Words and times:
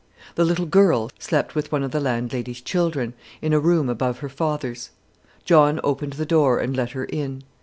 The 0.33 0.43
little 0.45 0.65
girl 0.65 1.11
slept 1.19 1.53
with 1.53 1.71
one 1.71 1.83
of 1.83 1.91
the 1.91 1.99
landlady's 1.99 2.59
children, 2.59 3.13
in 3.39 3.53
a 3.53 3.59
room 3.59 3.87
above 3.87 4.17
her 4.17 4.29
father's. 4.29 4.89
John 5.45 5.79
opened 5.83 6.13
the 6.13 6.25
door, 6.25 6.57
and 6.59 6.75
let 6.75 6.93
her 6.93 7.05
in. 7.05 7.43